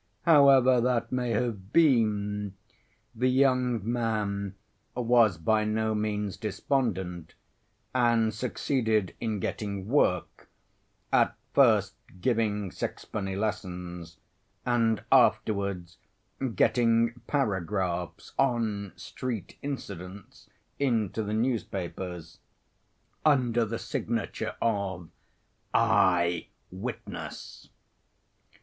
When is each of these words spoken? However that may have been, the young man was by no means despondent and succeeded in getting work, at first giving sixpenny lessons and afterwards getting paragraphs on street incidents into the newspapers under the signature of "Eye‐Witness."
However 0.23 0.81
that 0.81 1.11
may 1.11 1.29
have 1.29 1.71
been, 1.71 2.55
the 3.13 3.27
young 3.29 3.81
man 3.87 4.55
was 4.95 5.37
by 5.37 5.63
no 5.63 5.93
means 5.93 6.37
despondent 6.37 7.35
and 7.93 8.33
succeeded 8.33 9.13
in 9.19 9.39
getting 9.39 9.87
work, 9.87 10.49
at 11.13 11.35
first 11.53 11.93
giving 12.19 12.71
sixpenny 12.71 13.35
lessons 13.35 14.17
and 14.65 15.03
afterwards 15.11 15.97
getting 16.55 17.13
paragraphs 17.27 18.33
on 18.39 18.93
street 18.95 19.59
incidents 19.61 20.49
into 20.79 21.21
the 21.21 21.33
newspapers 21.35 22.39
under 23.23 23.65
the 23.65 23.77
signature 23.77 24.55
of 24.63 25.09
"Eye‐Witness." 25.75 27.69